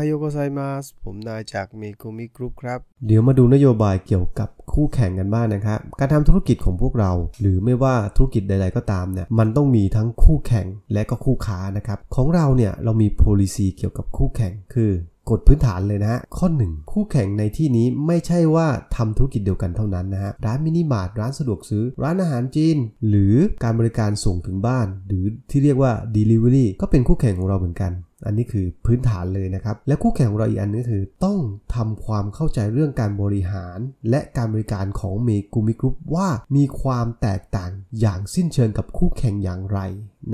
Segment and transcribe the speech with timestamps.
[0.00, 14.92] おはようございますผมนายจากเมกุมิกรุ๊ปครับ เดี๋ยวมาดูนโยบายเกี่ยวกับคู่แข่งกันบ้างนะครับ การทำธุรกิจของพวกเรา หรือไม่ว่าธุรกิจใด ๆ ก็ตามเนี่ย มันต้องมีทั้งคู่แข่งและก็คู่ค้านะครับ ของเราเนี่ยเรามี policy เกี่ยวกับคู่แข่งคือ
[15.30, 22.76] กฎพื้นฐานเลยนะฮะ ข้อ 1 คู่แข่งในที่นี้ไม่ใช่ว่าทำธุรกิจเดียวกันเท่านั้นนะฮะ ร้านมินิมาร์ทร้านสะดวกซื้อ ร้านอาหารจีน
[23.08, 27.92] หรือการบริการส่งถึงบ้าน หรือที่เรียกว่า delivery ก็เป็นคู่แข่งของเราเหมือนกัน
[28.26, 31.38] อันนี้คือพื้นฐานเลยนะครับ และคู่แข่งของเราอีกอันนึงคือ ต้อง
[31.74, 33.78] ทำความเข้าใจเรื่องการบริหาร
[34.10, 39.78] และการบริการของเมกูมิกรุ๊ปว่ามีความแตกต่างอย่างสิ้นเชิงกับคู่แข่งอย่างไร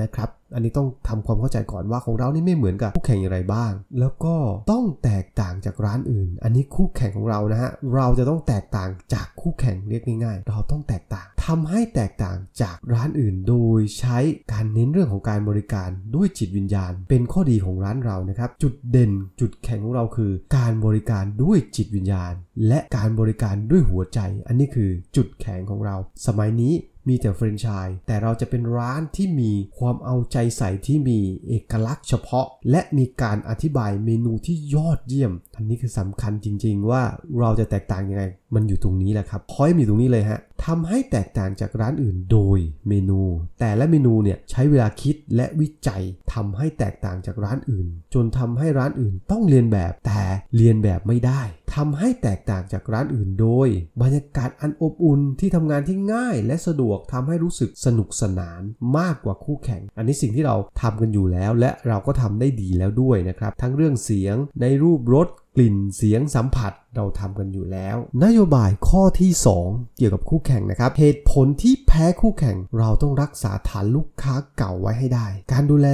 [0.00, 4.36] นะครับ อันนี้ต้องทำความเข้าใจก่อนว่าของเรานี่ไม่เหมือนกับคู่แข่งอย่างไรบ้าง แล้วก็
[4.72, 14.18] ต้องแตกต่างจากร้านอื่น อันนี้คู่แข่งของเรานะฮะ เราจะต้องแตกต่างจากคู่แข่งเรียกง่ายๆ เราต้องแตกต่างทำให้แตกต่างจากร้านอื่น โดยใช้
[14.52, 22.32] การเน้นเรื่องของการบริการด้วยจิตวิญญาณ เป็นข้อดีของร้านเรานะครับ จุดเด่นจุดแข็งของเราคือ การบริการด้วยจิตวิญญาณ
[22.68, 26.74] และการบริการด้วยหัวใจ อันนี้คือจุดแข็งของเรา สมัยนี้
[27.08, 31.18] มีแต่แฟรนไชส์แต่เราจะเป็นร้านที่มีความเอาใจใส่ที่มี
[31.48, 37.02] เอกลักษณ์เฉพาะ และมีการอธิบายเมนูที่ยอดเยี่ยม อันนี้คือสำคัญจริง ๆ ว่า
[37.40, 43.20] เราจะแตกต่างยังไง มันอยู่ตรงนี้แหละครับพอยต์อยู่ตรงนี้เลยฮะทำให้แตกต่างจากร้านอื่นโดยเมนู
[43.60, 46.02] แต่ละเมนูเนี่ยใช้เวลาคิดและวิจัย
[46.34, 50.22] ทำให้แตกต่างจากร้านอื่น จนทำให้ร้านอื่นต้องเรียนแบบแต่
[50.56, 51.42] เรียนแบบไม่ได้
[51.74, 53.68] ทำให้แตกต่างจากร้านอื่นโดย
[54.02, 58.62] บรรยากาศอันอบอุ่นที่ทำงานที่ง่ายและสะดวกทำให้รู้สึกสนุกสนาน
[58.98, 69.30] มากกว่าคู่แข่ง อันนี้สิ่งที่เราทำกันอยู่แล้ว และเราก็ทำได้ดีแล้วด้วยนะครับทั้งเรื่องเสียงในรูปรส กลิ่นเสียงสัมผัสเราทำกันอยู่แล้ว นโยบายข้อที่
[69.64, 75.88] 2 เกี่ยวกับคู่แข่งนะครับ เหตุผลที่แพ้คู่แข่ง เราต้องรักษาฐานลูกค้าเก่าไว้ให้ได้ การดูแล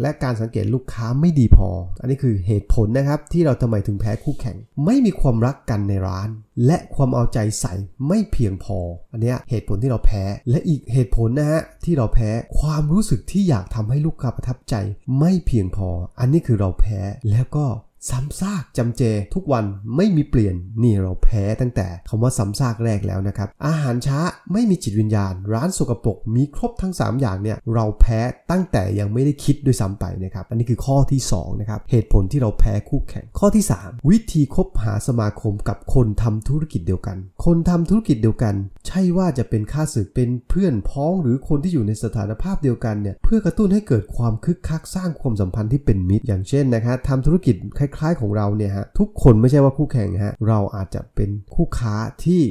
[0.00, 1.68] และการสังเกตลูกค้าไม่ดีพอ
[2.00, 6.28] อันนี้คือเหตุผลนะครับที่เราทำไมถึงแพ้คู่แข่ง ไม่มีความรักกันในร้าน
[6.66, 7.74] และความเอาใจใส่
[8.06, 8.78] ไม่เพียงพอ
[9.12, 14.74] อันนี้เหตุผลที่เราแพ้และอีกเหตุผลนะฮะที่เราแพ้ความรู้สึกที่อยากทำให้ลูกค้าประทับใจ
[15.18, 15.88] ไม่เพียงพอ
[16.20, 17.00] อันนี้คือเราแพ้
[17.30, 17.66] แล้วก็
[18.10, 19.02] ซ้ำซากจำเจ
[19.34, 19.64] ทุกวัน
[19.96, 24.18] ไม่มีเปลี่ยนนี่เราแพ้ตั้งแต่คำว่าซ้ำซากแรกแล้วนะครับ อาหารช้า
[24.52, 28.20] ไม่มีจิตวิญญาณ ร้านสกปรกมีครบทั้ง 3 อย่างเนี่ยเราแพ้
[28.50, 38.54] ตั้งแต่ยังไม่ได้คิดด้วยซ้ำไปนะครับอันนี้คือข้อที่2นะครับเหตุผลที่เราแพ้คู่แข่งข้อที่ 3 วิธีคบหาสมาคมกับคนทำธุรกิจเดียวกัน คนทำธุรกิจเดียวกัน
[38.86, 52.42] ใช่ว่าจะเป็นค่าศึกเป็นเพื่อนพ้องหรือคนที่อยู่ในสถานภาพเดียวกันเนี่ยเพื่อกระตุ้นให้เกิดความคึกคักสร้างความสัมพันธ์ที่เป็นมิตรอย่างเช่นนะครับทำธุรกิจคล้ายๆของเราเนี่ยฮะทุกคนไม่ใช่ว่าคู่แข่งฮะเราอาจจะเป็นคู่ค้าที่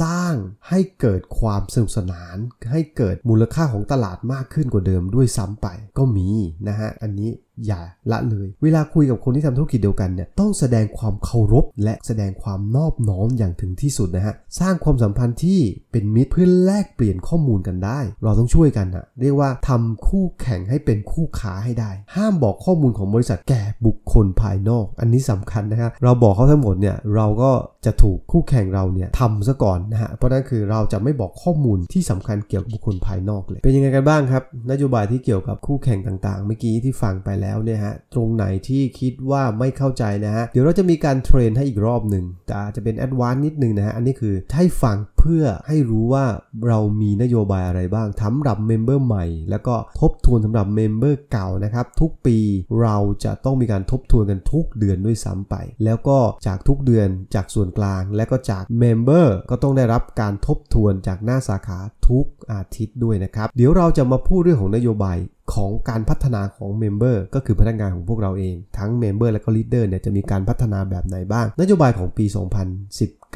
[0.00, 0.34] สร้าง
[0.68, 2.36] ให้เกิดความสนุกสนาน
[2.70, 5.66] ให้เกิดมูลค่าของตลาดมากขึ้นกว่าเดิมด้วยซ้ำไป
[5.98, 6.28] ก็มี
[6.68, 7.30] นะฮะอันนี้
[7.66, 7.80] อย่า
[8.10, 15.60] ละเลย เวลาคุยกับคนที่ทำธุรกิจเดียวกันเนี่ยต้องแสดงความเคารพ และแสดงความนอบน้อมอย่างถึงที่สุดนะฮะสร้างความสัมพันธ์ที่
[15.92, 27.52] เป็นมิตรเพื่อแลกเปลี่ยนข้อมูลกันได้ เราต้องช่วยกันนะเรียกว่าทำคู่แข่งให้เป็นคู่ค้าให้ได้ ห้ามบอกข้อมูลของบริษัทแก่บุคคลภายนอก อันนี้สำคัญนะฮะเราบอกเขาทั้งหมดเนี่ยเราก็
[27.86, 46.26] จะถูกคู่แข่งเราเนี่ยทำซะก่อนนะฮะเพราะนั่นคือเราจะไม่บอกข้อมูลที่สำคัญเกี่ยวกับบุคคลภายนอกเลยเป็นยังไงกันบ้างครับนโยบายที่เกี่ยวกับคู่แข่งต่างๆ เมื่อกี้ที่ฟังไปแล้วเนี่ยฮะตรงไหนที่คิดว่าไม่เข้าใจนะฮะเดี๋ยวเราจะมีการ train ให้อีกรอบหนึ่งแต่อาจจะเป็น advance นิดนึงนะฮะอันนี้คือให้ฟังเพื่อให้รู้ว่า
[46.66, 52.38] เรามีนโยบายอะไรบ้างสำหรับ member ใหม่ แล้วก็ทบทวนสำหรับ member เก่านะครับ ทุกปี
[52.82, 65.18] เราจะต้องมีการทบทวนกันทุกเดือนด้วยซ้ำไป แล้วก็จากทุกเดือนจากส่วนกลาง และก็จาก member ก็ต้องได้รับการทบทวนจากหน้าสาขาทุกอาทิตย์ด้วยนะครับ เดี๋ยวเราจะมาพูดเรื่องของนโยบาย
[65.54, 72.24] ของการพัฒนาของ member ก็คือพนักงานของพวกเราเอง ทั้ง member และก็ leader เนี่ยจะมีการพัฒนาแบบไหนบ้าง นโยบายของปี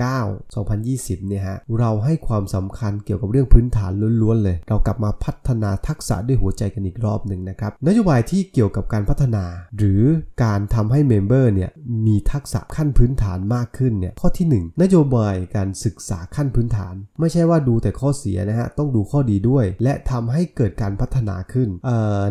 [0.01, 3.93] 9/2020 เนี่ยฮะ เราให้ความสำคัญเกี่ยวกับเรื่องพื้นฐาน
[4.23, 9.45] ล้วนๆเลย เรากลับมาพัฒนาทักษะด้วยหัวใจกันอีกรอบหนึ่งนะครับ นโยบายที่เกี่ยวกับการพัฒนา
[9.79, 10.03] หรือ
[10.45, 11.71] การทำให้เมมเบอร์เนี่ย
[12.07, 21.69] มีทักษะขั้นพื้นฐานมากขึ้นเนี่ยข้อที่ 1 นโยบายการศึกษาขั้นพื้นฐาน ไม่ใช่ว่าดูแต่ข้อเสียนะฮะต้องดูข้อดีด้วย และทำให้เกิดการพัฒนาขึ้น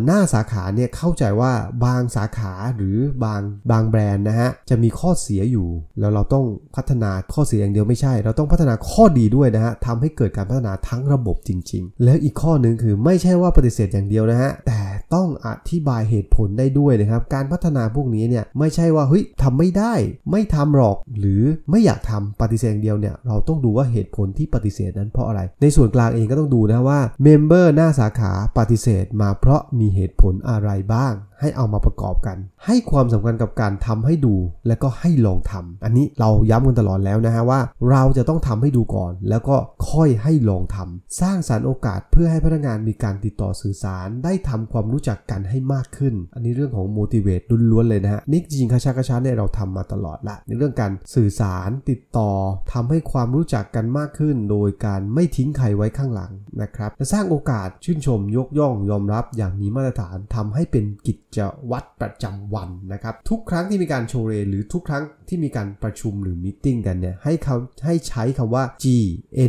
[0.05, 1.53] หน้าสาขาเนี่ยเข้าใจว่า
[1.85, 3.41] บางสาขาหรือบาง
[3.71, 5.69] บางแบรนด์นะฮะจะมีข้อเสียอยู่
[5.99, 6.45] แล้วเราต้อง
[6.75, 14.79] พัฒนาข้อเสียอย่างเดียวไม่ใช่ เราต้องพัฒนาข้อดีด้วยนะฮะทำให้เกิดการพัฒนาทั้งระบบจริง ๆ แล้วอีกข้อหนึ่งคือไม่ใช่ว่าปฏิเสธอย่างเดียวนะฮะแต่
[15.15, 19.93] ต้องอธิบายเหตุผลได้ด้วยนะครับ การพัฒนาพวกนี้เนี่ยไม่ใช่ว่าเฮ้ยทำไม่ได้
[20.31, 34.35] ไม่ทำหรอก หรือไม่อยากทำปฏิเสธเดียวเนี่ยเราต้องดูว่าเหตุผลที่ปฏิเสธนั้นเพราะอะไร ในส่วนกลางเองก็ต้องดูนะว่าเมมเบอร์หน้าสาขาปฏิเสธมาเพราะมีเหตุผลอะไรบ้าง ให้เอามาประกอบกัน ให้ความสำคัญกับการทำให้ดู
[34.67, 37.59] และก็ให้ลองทำอันนี้เราย้ำกันตลอดแล้วนะฮะว่า
[37.91, 39.55] เราจะต้องทำให้ดูก่อน แล้วก็
[39.91, 52.31] ค่อยให้ลองทำสร้างสารรค์โอกาสเพื่อให้พนักงานมีการติดต่อสื่อสารได้ทำความรู้จักกันให้มากขึ้น อันนี้เรื่องของ motivate ล้วนๆเลยนะฮะนี่จริงคาชากาชาเนี่ยเราทำมาตลอดละ ในเรื่องการสื่อสารติดต่อ
[52.73, 56.31] ทำให้ความรู้จักกันมากขึ้น โดยการไม่ทิ้งใครไว้ข้างหลัง
[56.61, 61.39] นะครับและสร้างโอกาสชื่นชมยกย่องยอมรับอย่างมีมาตรฐานทำให้เป็นกิจ
[61.71, 67.55] วัตรประจำวันนะครับ ทุกครั้งที่มีการโชว์เรหรือทุกครั้งที่มีการประชุมหรือมิ팅กันเนี่ยให้เขา
[67.85, 68.85] ให้ใช้คำว่า G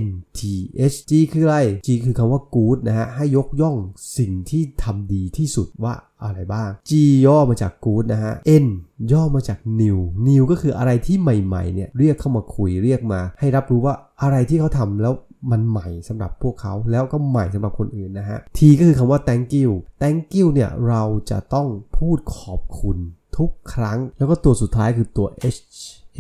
[0.05, 0.07] N
[0.39, 0.41] T
[0.93, 3.77] H G คืออะไร G คือคำว่า good นะฮะให้ยกย่อง
[4.19, 5.95] สิ่งที่ทำดีที่ที่สุดว่า
[6.25, 6.91] อะไรบ้าง G
[7.27, 8.35] ย่อมาจาก good นะฮะ
[8.65, 8.67] N
[9.13, 15.15] ย่อมาจาก new new ก็คืออะไรที่ใหม่ๆเนี่ยเรียกเข้ามาคุยเรียกมา ให้รับรู้ว่าอะไรที่เขาทำแล้ว
[15.51, 19.71] มันใหม่สำหรับพวกเขาแล้วก็ใหม่สำหรับคนอื่นนะฮะ T ก็คือคำว่า thank you
[20.03, 21.69] thank you เนี่ยเราจะต้อง
[21.99, 22.97] พูดขอบคุณ
[23.39, 25.61] ทุกครั้ง แล้วก็ตัวสุดท้ายคือตัว H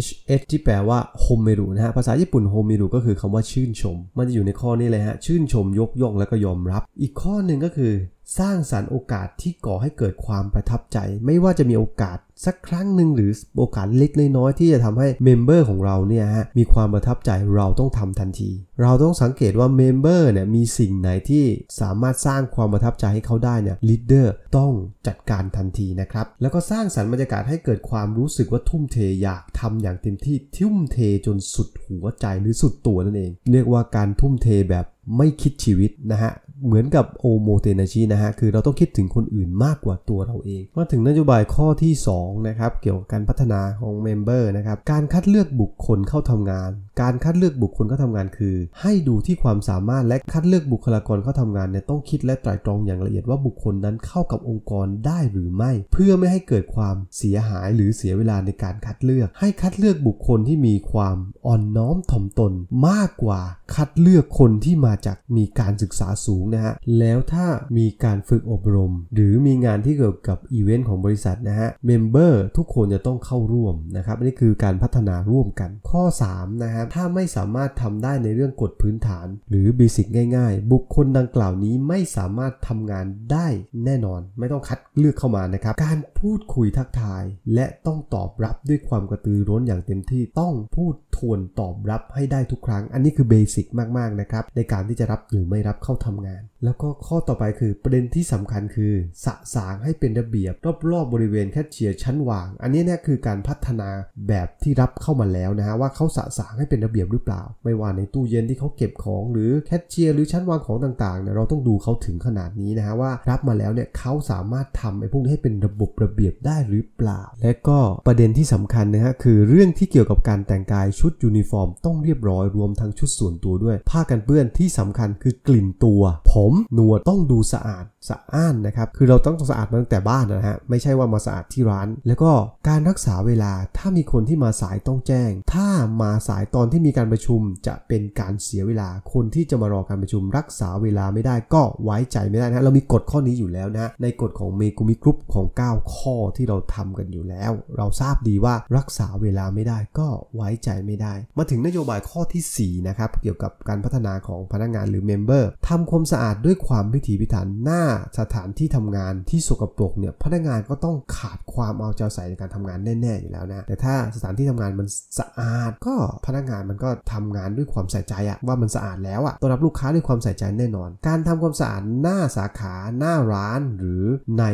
[0.06, 0.10] H
[0.40, 7.92] H ที่แปลว่าโฮเมรุนะฮะภาษาญี่ปุ่นโฮเมรุก็คือคำว่าชื่นชม มันจะอยู่ในข้อนี้เลยฮะชื่นชมยกย่องแล้วก็ยอมรับ อีกข้อหนึ่งก็คือ
[8.38, 18.50] สร้างสรรค์โอกาสที่ก่อให้เกิดความประทับใจ ไม่ว่าจะมีโอกาส สักครั้งหนึ่งหรือโอกาสเล็กน้อยที่จะทำให้ member ของเราเนี่ยฮะมีความประทับใจเราต้องทำทันที
[18.82, 21.44] เราต้องสังเกตว่า member เนี่ยมีสิ่งไหนที่
[21.80, 24.72] สามารถสร้างความประทับใจให้เขาได้เนี่ย leader ต้อง
[25.06, 34.86] จัดการทันทีนะครับ แล้วก็สร้างสรรค์บรรยากาศให้เกิดความรู้สึกว่าทุ่มเทอยากทำอย่างเต็มที่ทุ่มเทจนสุดหัวใจหรือสุดตัวนั่นเอง เรียกว่าการทุ่มเทแบบ
[35.16, 36.32] ไม่คิดชีวิตนะฮะ
[36.66, 46.70] เหมือนกับ omotenashi นะฮะ คือเราต้องคิดถึงคนอื่นมากกว่าตัวเราเอง มาถึงนโยบายข้อที่ 2 นะครับ เกี่ยวกับการพัฒนาของ member นะครับ การคัดเลือกบุคคลเข้าทำงาน
[47.02, 61.16] การคัดเลือกบุคคลเข้าทำงานคือ ให้ดูที่ความสามารถและคัดเลือกบุคลากรเข้าทำงานเนี่ยต้องคิดและไตร่ตรองอย่างละเอียดว่าบุคคลนั้นเข้ากับองค์กรได้หรือไม่ เพื่อไม่ให้เกิดความเสียหายหรือเสียเวลาในการคัดเลือก ให้คัดเลือกบุคคลที่มีความ
[61.46, 62.52] อ่อนน้อมถ่อมตน
[62.88, 63.40] มากกว่า
[63.74, 67.46] คัดเลือกคนที่มาจากมีการศึกษาสูงนะฮะ แล้วถ้า
[67.78, 76.02] มีการฝึกอบรม หรือมีงานที่เกี่ยวกับอีเวนต์ของบริษัทนะฮะ member ทุกคนจะต้องเข้าร่วมนะครับอันนี้คือการพัฒนาร่วมกัน ข้อ
[76.34, 80.06] 3 นะฮะ ถ้าไม่สามารถทำได้ในเรื่องกฎพื้นฐาน หรือ basic
[80.36, 83.46] ง่ายๆ บุคคลดังกล่าวนี้ไม่สามารถทำงานได้
[83.84, 87.24] แน่นอน ไม่ต้องคัดเลือกเข้ามานะครับ การพูดคุยทักทาย
[87.54, 93.66] และต้องตอบรับด้วยความกระตือร้นอย่างเต็มที่ต้องพูดทวนตอบรับให้ได้ทุกครั้ง อันนี้คือเบสิก
[93.98, 96.51] มากๆนะครับในการที่จะรับหรือไม่รับเข้าทำงาน Amen.
[96.64, 98.92] แล้วก็ข้อต่อไปคือประเด็นที่สำคัญคือ
[99.24, 100.54] สะสางให้เป็นระเบียบ
[100.90, 103.88] รอบๆบริเวณแคชเชียร์ชั้นวาง อันนี้เนี่ยคือการพัฒนา
[104.28, 132.32] แบบที่รับเข้ามาแล้วนะฮะว่าเขาสะสางให้เป็นระเบียบหรือเปล่า ไม่ว่าในตู้เย็นที่เขาเก็บของหรือแคชเชียร์หรือชั้นวางของต่างๆเนี่ยเราต้องดูเขาถึงขนาดนี้นะฮะว่ารับมาแล้วเนี่ยเขาสามารถทำไอ้พวกนี้ให้เป็นระบบระเบียบได้หรือเปล่า และก็ประเด็นที่สำคัญนะฮะคือเรื่องที่เกี่ยวกับการแต่งกายชุดยูนิฟอร์ม ต้องเรียบร้อยรวมทั้งชุดส่วนตัวด้วย ผ้ากันเปื้อนที่สำคัญคือกลิ่นตัวผมหนวดต้องดูสะอาด สะอ้านนะครับ คือเราต้องสะอาดมาตั้งแต่บ้านนะฮะ ไม่ใช่ว่ามาสะอาดที่ร้าน แล้วก็
[132.68, 135.68] การรักษาเวลา ถ้ามีคนที่มาสายต้องแจ้ง ถ้า
[136.02, 157.82] มาสายตอนที่มีการประชุมจะเป็นการเสียเวลา คนที่จะมารอการประชุม รักษาเวลาไม่ได้ก็ไว้ใจไม่ได้นะ เรามีกฎข้อนี้อยู่แล้วนะ ในกฎของ Megumi Group ของ 9 ข้อที่เราทำกันอยู่แล้ว เราทราบดีว่ารักษาเวลาไม่ได้ก็ไว้ใจไม่ได้ มาถึงนโยบายข้อที่4นะครับ เกี่ยวกับการพัฒนาของพนักงานหรือเมมเบอร์ทำความสะอาดด้วยความพิถีพิถันหน้า
[158.18, 165.94] สถานที่ทำงานที่สกปรกเนี่ยพนักงานก็ต้องขาดความเอาใจใส่ในการทำงานแน่ๆอยู่แล้วนะแต่ถ้าสถานที่ทำงานมันสะอาด ก็
[166.26, 174.02] พนักงานมันก็ทำงานด้วยความใส่ใจอะว่ามันสะอาดแล้วอะต้อนรับลูกค้าด้วยความใส่ใจแน่นอน การทำความสะอาดหน้าสาขาหน้าร้านหรือ
[174.38, 174.44] ใน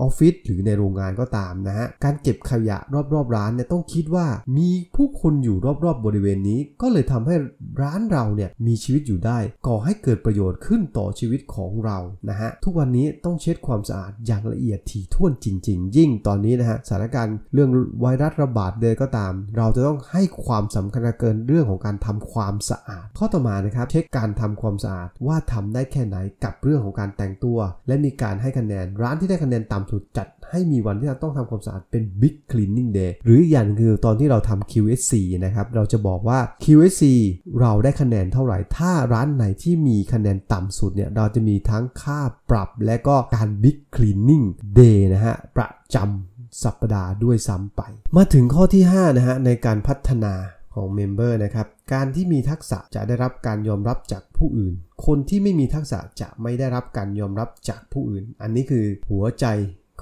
[0.00, 2.78] ออฟฟิศหรือในโรงงานก็ตามนะฮะการเก็บขยะ
[3.14, 4.26] รอบๆร้านเนี่ยต้องคิดว่า
[4.56, 7.34] มีผู้คนอยู่รอบๆบริเวณนี้ ก็เลยทำให้
[7.82, 11.98] ร้านเราเนี่ยมีชีวิตอยู่ได้ ก่อให้เกิดประโยชน์ขึ้นต่อชีวิตของเรา
[12.28, 35.12] นะฮะทุกวันนี้ต้องเช็ดความสะอาดอย่างละเอียดถี่ถ้วนจริง ๆ ยิ่งตอนนี้นะฮะสถานการณ์เรื่องไวรัสระบาดเลยก็ตาม เราจะต้องให้ความสำคัญเกินเรื่องของการทำความสะอาด ข้อต่อมานะครับเช็คการทำความสะอาดว่าทำได้แค่ไหนกับเรื่องของการแต่งตัว และมีการให้คะแนน ร้านที่ได้คะแนนต่ำสุดจัดให้มีวันที่เราต้องทำความสะอาดเป็น Big Cleaning Day หรืออย่างคือตอนที่เราทำ QSC
[35.44, 37.02] นะครับเราจะบอกว่า QSC
[37.60, 44.42] เราได้คะแนนเท่าไหร่ ถ้าร้านไหนที่มีคะแนนต่ำสุดเนี่ยเราจะมีทั้งค่าปรับและก็การบิ๊กคลีนนิ่ง
[44.74, 47.82] เดย์นะฮะประจำสัปดาห์ด้วยซ้ำไป
[48.16, 50.34] มาถึงข้อที่ 5 นะฮะในการพัฒนา
[50.74, 54.74] ของเมมเบอร์นะครับ การที่มีทักษะจะได้รับการยอมรับจากผู้อื่น
[55.06, 59.46] คนที่ไม่มีทักษะจะไม่ได้รับการยอมรับจากผู้อื่น อันนี้คือหัวใจ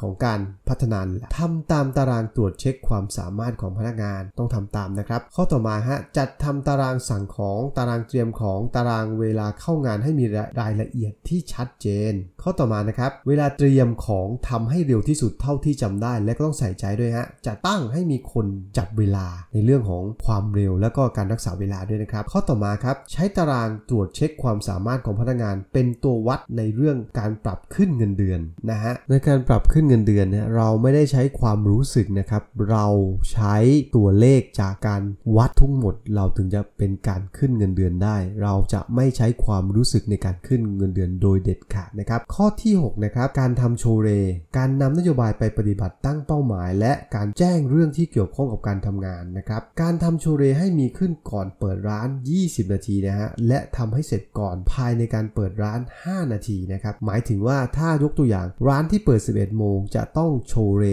[0.01, 1.01] ของการพัฒนา
[1.37, 10.25] ทำตามตารางตรวจเช็คความสามารถของพนักงานต้องทำตามนะครับ ข้อต่อมาฮะจัดทำตารางสั่งของตารางเตรียมของตารางเวลาเข้างานให้มี
[10.61, 18.47] รายละเอียดที่ชัดเจน ข้อต่อมานะครับ เวลาเตรียมของทำให้เร็วที่สุดเท่าที่จำได้ และก็ต้องใส่ใจด้วยฮะจะตั้งให้มีคน
[18.79, 32.87] จับเวลาในเรื่องของความเร็ว และก็การรักษาเวลาด้วยนะครับ ข้อต่อมาครับใช้ตารางตรวจเช็คความสามารถของพนักงาน เป็นตัววัดในเรื่องการปรับขึ้นเงินเดือนนะฮะในการปรับขึ้นเงินเดือนเนี่ยเราไม่ได้ใช้ความรู้สึกนะครับ เรา
[33.33, 33.57] ใช้
[33.97, 35.03] ตัวเลขจากการ
[35.37, 44.09] วัดทั้งหมด เราถึงจะเป็นการขึ้นเงินเดือนได้ เราจะไม่ใช้ความรู้สึกในการขึ้นเงินเดือนโดยเด็ดขาดนะครับ ข้อที่6นะครับการทำโชเร
[44.57, 52.09] การนำนโยบายไปปฏิบัติตั้งเป้าหมาย และการแจ้งเรื่องที่เกี่ยวข้องกับการทำงานนะครับ การทำโชเรให้มีขึ้นก่อนเปิดร้าน
[52.41, 60.85] 20 นาทีนะฮะและทำให้เสร็จก่อนภายในการเปิดร้าน 5 นาทีนะครับหมายถึงว่าถ้ายกตัวอย่างร้านที่เปิด 11โมงจะต้องโชว์เร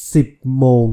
[0.00, 0.86] 10 โมง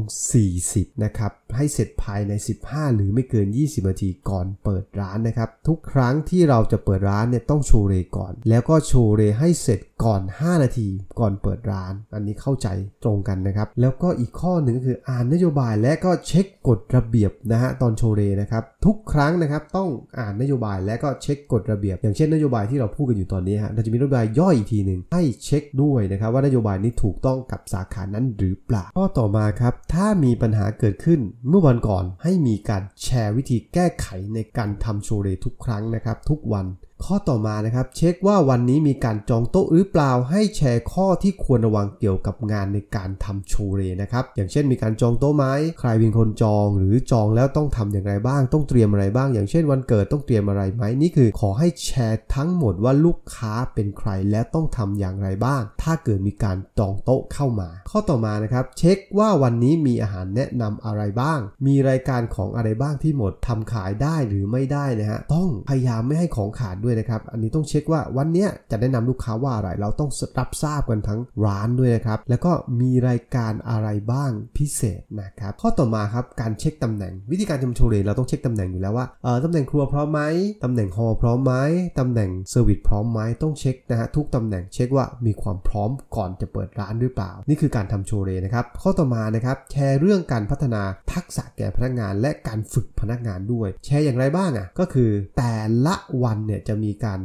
[0.48, 2.32] 40 นะครับ ให้เสร็จภายใน
[2.63, 10.88] 15 หรือไม่เกิน 20 นาทีก่อนเปิดร้านนะครับ ทุกครั้งที่เราจะเปิดร้านเนี่ยต้องโชว์เรก่อน แล้วก็โชว์เรให้เสร็จก่อน 5 นาที
[11.20, 12.67] ก่อนเปิดร้าน อันนี้เข้าใจ
[13.03, 19.89] ตรงกันนะครับ แล้วก็อีกข้อหนึ่งก็คืออ่านนโยบายและก็เช็คกฎระเบียบนะฮะตอนโชว์เรนะครับทุกครั้งนะครับต้อง
[20.20, 36.65] อ่านนโยบายและก็เช็คกฎระเบียบ อย่างเช่นนโยบายที่เราพูดกันอยู่ตอนนี้ฮะเราจะมีนโยบายย่อยอีกทีหนึ่งให้เช็คด้วยนะครับว่านโยบายนี้ถูกต้อง้องกับสาขานั้นหรือเปล่า ข้อต่อมาครับ ถ้ามีปัญหาเกิดขึ้นเมื่อวันก่อนให้มีการแชร์วิธีแก้ไขในการทำโชว์เรทุกครั้งนะครับ ทุกวัน
[37.06, 45.46] ข้อต่อมานะครับ เช็คว่าวันนี้มีการจองโต๊ะหรือเปล่าให้แชร์ข้อที่ควรระวังเกี่ยวกับงานในการทำโชว์เรนะครับ อย่างเช่นมีการจองโต๊ะไหม
[45.80, 72.51] ใครเป็นคนจองหรือจองแล้วต้องทำอย่างไรบ้าง ต้องเตรียมอะไรบ้าง อย่างเช่นวันเกิดต้องเตรียมอะไรไหมนี่คือ ขอให้แชร์ทั้งหมดว่าลูกค้าเป็นใครและต้องทำอย่างไรบ้าง ถ้าเกิดมีการจองโต๊ะเข้ามา ข้อต่อมานะครับ เช็คว่าวันนี้มีอาหารแนะนำอะไรบ้าง มีรายการของอะไรบ้างที่หมดทำขายได้หรือไม่ได้นะฮะต้องพยายามไม่ให้ของขาดด้วยนะครับ อันนี้ต้องเช็คว่าวันนี้จะแนะนำลูกค้าว่าอะไร เราต้องรับทราบกันทั้งร้านด้วยนะครับ แล้วก็
[72.82, 80.22] มีรายการอะไรบ้างพิเศษนะครับ ข้อต่อมาครับ การเช็คตำแหน่ง วิธีการทำโชว์เรเราต้องเช็คตำแหน่งอยู่แล้วว่า เออตำแหน่งครัวพร้อมไหม
[80.63, 81.53] ตำแหน่งฮอพร้อมไหม
[82.00, 90.82] ตำแหน่งเซอร์วิสพร้อมไหมต้องเช็คนะฮะทุกตำแหน่งเช็คว่ามีความพร้อมก่อนจะเปิดร้านหรือเปล่า นี่คือการทำโชว์เรนะครับ ข้อต่อมานะครับแชร์เรื่องการพัฒนา
[91.13, 95.53] ทักษะแก่พนักงาน และการฝึกพนักงานด้วย แชร์อย่างไรบ้างอะก็คือแต่
[95.86, 97.19] แต่ละวันเนี่ยจะมีการ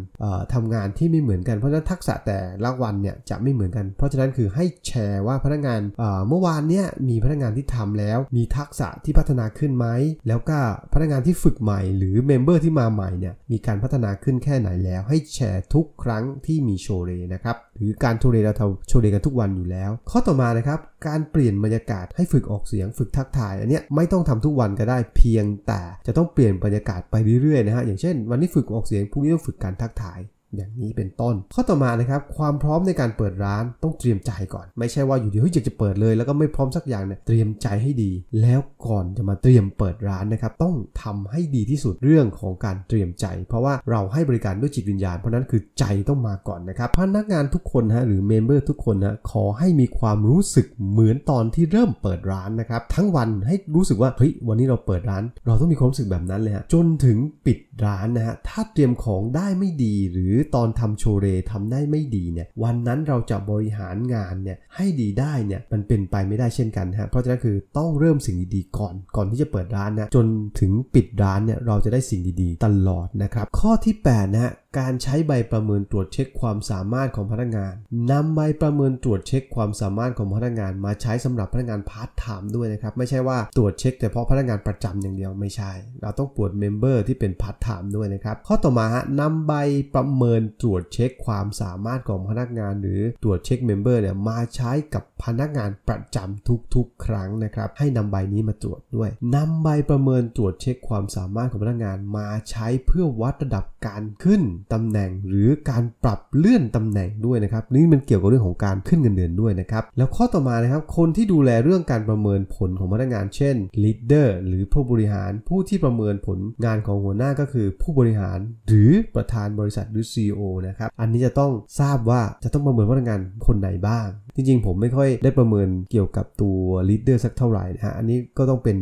[0.55, 5.81] ทำงานที่ไม่เหมือนกันเพราะฉะนั้นทักษะแต่ละวันเนี่ยจะไม่เหมือนกัน เพราะฉะนั้นคือให้แชร์ว่าพนักงาน
[6.29, 9.87] เมื่อวานเนี่ยมีพนักงานที่ทำแล้ว มีทักษะที่พัฒนาขึ้นไหม
[10.29, 10.59] แล้วก็
[10.93, 30.21] พนักงานที่ฝึกใหม่ หรือ member ที่มาใหม่เนี่ยมีการพัฒนาขึ้นแค่ไหนแล้ว ให้แชร์ทุกครั้งที่มี chorei นะครับหรือการ chorei เราทำ chorei กันทุกวันอยู่แล้ว ข้อต่อมานะครับ การเปลี่ยนบรรยากาศให้ฝึกออกเสียงฝึกทักทาย อันเนี้ยไม่ต้องทำทุกวันก็ได้เพียงแต่จะต้องเปลี่ยนบรรยากาศไปเรื่อยๆนะฮะอย่างเช่น วันนี้ฝึกออกเสียงพรุ่งนี้ต้องฝึกการทักทาย
[30.57, 38.11] อย่างนี้เป็นต้น ข้อต่อมานะครับความพร้อมในการเปิดร้านต้องเตรียมใจก่อน ไม่ใช่ว่าอยู่ดีเฮ้ยอยากจะเปิดเลย แล้วก็ไม่พร้อมสักอย่างเนี่ยเตรียมใจให้ดี
[38.43, 70.27] แล้วก่อนจะมาเตรียมเปิดร้านนะครับต้องทำให้ดีที่สุดเรื่องของการเตรียมใจ เพราะว่าเราให้บริการด้วยจิตวิญญาณ เพราะนั้นคือใจต้องมาก่อนนะครับพนักงานทุกคนฮะหรือเมมเบอร์ทุกคนนะขอให้มีความรู้สึกเหมือนตอนที่เริ่มเปิดร้านนะครับทั้งวันให้รู้สึกว่าเฮ้ยวันนี้เราเปิดร้าน เราต้องมีความรู้สึกแบบนั้นเลยฮะจนถึงปิดร้านนะฮะถ้าเตรียมของได้ไม่ดี หรือตอนทำ chorei ทำได้ไม่ดีเนี่ยวันนั้นเราจะบริหารงานเนี่ยให้ดีได้เนี่ยมันเป็นไปไม่ได้เช่นกันฮะเพราะฉะนั้นคือต้องเริ่มสิ่งดีๆก่อนก่อนที่จะเปิดร้านนะจน
[70.61, 77.75] ถึงปิดร้านเนี่ยเราจะได้สิ่งดีๆ ตลอดนะครับข้อที่8นะฮะ การใช้ใบประเมินตรวจเช็คความสามารถของพนักงาน
[78.11, 89.53] นำใบประเมินตรวจเช็คความสามารถของพนักงาน มาใช้สำหรับพนักงานพาร์ทไทม์ด้วยนะครับ ไม่ใช่ว่าตรวจเช็คแต่เฉพาะพนักงานประจำอย่างเดียวไม่ใช่ เราต้องปวดเมมเบอร์ที่เป็นพาร์ทไทม์ด้วยนะครับ ข้อต่อมาฮะนำใบ
[89.95, 118.39] ประเมินตรวจเช็คความสามารถของพนักงาน หรือตรวจ check member เนี่ยมาใช้กับ พนักงานประจำทุกๆ ครั้งนะครับ ให้นำใบนี้มาตรวจด้วยนำใบประเมินตรวจเช็คความสามารถของพนักงานมาใช้เพื่อวัดระดับการขึ้นตำแหน่ง หรือการปรับเลื่อนตำแหน่งด้วยนะครับนี่มันเกี่ยวกับเรื่องของการขึ้นเงินเดือนด้วยนะครับแล้วข้อต่อมานะครับคนที่ดูแลเรื่องการประเมินผลของพนักงาน เช่น leader หรือผู้บริหารผู้ที่ประเมินผลงานของหัวหน้าก็คือผู้บริหาร
[118.69, 128.77] หรือประธานบริษัทหรือ CEO นะครับอันนี้จะต้องทราบว่าจะต้องประเมินพนักงานคนไหนบ้าง จริงๆ ผมไม่ค่อยได้ประเมินเกี่ยวกับตัว leader สักเท่าไหร่นะฮะอันนี้ก็ต้องเป็น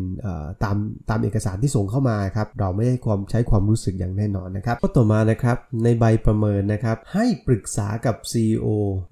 [0.65, 0.77] ตาม
[1.09, 8.69] ตามเอกสารที่ส่งเข้ามาครับเราไม่ได้ความใช้ความรู้สึกอย่างแน่นอนนะครับข้อต่อมานะครับในใบประเมินนะครับให้ปรึกษากับ CEO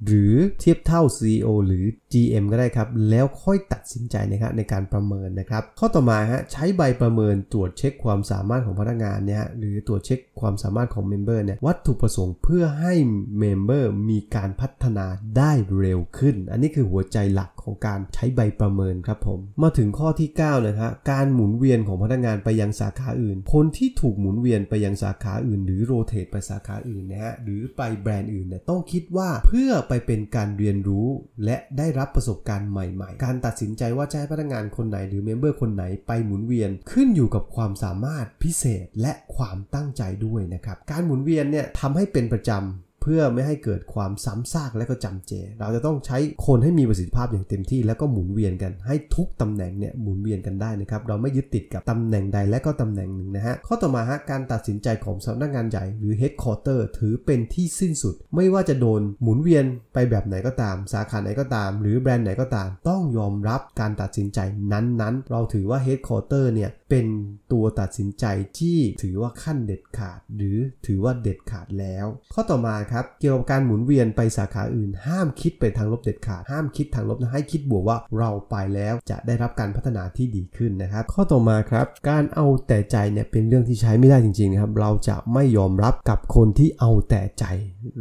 [0.06, 12.94] หรือเทียบเท่า CEO หรือ GM ก็ได้ครับแล้วค่อยตัดสินใจนะครับในการประเมินนะครับข้อต่อมาฮะใช้ใบประเมินตรวจเช็คความสามารถของพนักงานเนี่ยหรือตรวจเช็คความสามารถของ member เนี่ยวัตถุประสงค์เพื่อให้
[13.38, 15.06] member มีการพัฒนา
[15.36, 31.06] ได้เร็วขึ้น อันนี้คือหัวใจหลักของการใช้ใบประเมินครับผม มาถึงข้อที่9นะฮะการหมุนเวียนของพนักงานไปยังสาขาอื่น คนที่ถูกหมุนเวียนไปยังสาขาอื่น หรือ rotate ไปสาขาอื่นนะฮะหรือไปแบรนด์อื่นเนี่ยต้องคิดว่าเพื่อไปเป็นการเรียนรู้
[31.44, 64.38] และได้รับประสบการณ์ใหม่ๆ การตัดสินใจว่าจะให้พนักงานคนไหนหรือเมมเบอร์คนไหนไปหมุนเวียนขึ้นอยู่กับความสามารถพิเศษและความตั้งใจด้วยนะครับการหมุนเวียนเนี่ยทำให้เป็นประจำ พื่อไม่ให้เกิดความซ้ำซากและก็จำเจ เราจะต้องใช้คนให้มีประสิทธิภาพอย่างเต็มที่ แล้วก็หมุนเวียนกันให้ทุกตำแหน่งเนี่ยหมุนเวียนกันได้นะครับเราไม่ยึดติดกับตำแหน่งใดและก็ตำแหน่งหนึ่งนะฮะข้อต่อมาฮะการตัดสินใจของสำนักงานใหญ่หรือ headquarter ถือเป็นที่สิ้นสุด ไม่ว่าจะโดนหมุนเวียนไปแบบไหนก็ตาม สาขาไหนก็ตาม หรือแบรนด์ไหนก็ตาม ต้องยอมรับการตัดสินใจ
[64.72, 67.06] นั้นๆ เราถือว่า headquarter เนี่ย เป็น
[67.52, 68.24] ตัวตัดสินใจ
[68.58, 87.44] ที่ถือว่าขั้นเด็ดขาด หรือถือว่าเด็ดขาดแล้ว ข้อต่อมาครับเกี่ยวกับการหมุนเวียนไปสาขาอื่น ห้ามคิดไปทางลบเด็ดขาด ห้ามคิดทางลบนะให้คิดบวกว่าเราไปแล้วจะได้รับการพัฒนาที่ดีขึ้นนะครับ ข้อต่อมาครับ การเอาแต่ใจเนี่ยเป็นเรื่องที่ใช้ไม่ได้จริงๆนะครับ เราจะไม่ยอมรับกับคนที่เอาแต่ใจ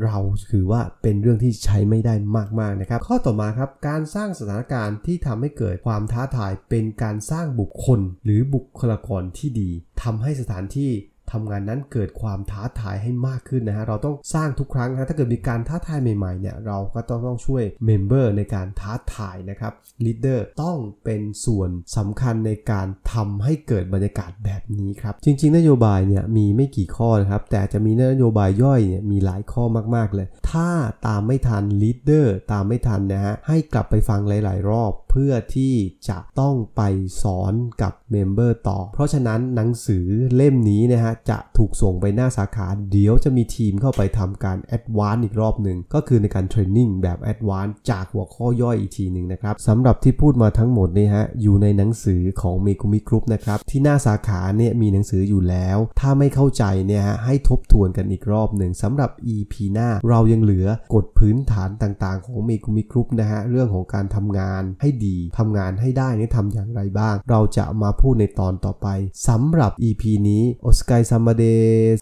[0.03, 0.17] เรา
[0.51, 2.13] ถือว่าเป็นเรื่องที่ใช้ไม่ได้
[2.59, 9.69] มากๆนะครับ ข้อต่อมาครับการสร้างสถานการณ์ที่ทำให้เกิดความท้าทายเป็นการสร้างบุคคล หรือบุคลากรที่ดี
[10.03, 10.91] ทำให้สถานที่
[11.31, 19.73] ทำงานนั้นเกิดความท้าทายให้มากขึ้นนะฮะ เราต้องสร้างทุกครั้งนะถ้าเกิดมีการท้าทายใหม่ๆเนี่ย เราก็ต้องต้องช่วย member ในการท้าทายนะครับ
[20.05, 29.63] leader ต้องเป็นส่วนสำคัญในการทำให้เกิดบรรยากาศแบบนี้ครับ จริง ๆ นโยบายเนี่ยมีไม่กี่ข้อนะครับ แต่จะมีนโยบายย่อยเนี่ยมีหลายข้อ
[29.95, 30.69] มากๆเลย ถ้า
[31.07, 35.73] ตามไม่ทัน leader ตามไม่ทันนะฮะ ให้กลับไปฟังหลาย ๆ รอบ เพื่อที่
[36.09, 36.81] จะต้องไป
[37.23, 40.05] สอนกับ member ต่อ เพราะฉะนั้นหนังสือ
[40.35, 65.06] เล่มนี้นะฮะจะถูกส่งไปหน้าสาขาเดี๋ยวจะมีทีมเข้าไปทำการ advance อีกรอบหนึ่งก็คือในการ training แบบ advance จากหัวข้อย่อยอีกทีหนึ่งนะครับสำหรับที่พูดมาทั้งหมดนี่ฮะอยู่ในหนังสือของเมกุมิกรุ๊ปนะครับที่หน้าสาขาเนี่ยมีหนังสืออยู่แล้ว ถ้าไม่เข้าใจเนี่ยฮะให้ทบทวนกันอีกรอบหนึ่งสำหรับ EP หน้าเรายังเหลือกฎพื้นฐานต่างๆ ของเมกุมิกรุ๊ปนะฮะเรื่องของการทำงานให้ดี
[65.37, 68.87] ทำงานให้ได้นี่ทำอย่างไรบ้าง เราจะมาพูดในตอนต่อไป
[69.27, 71.43] สำหรับ EP นี้โอสกายซัมมาเด
[71.95, 71.97] ส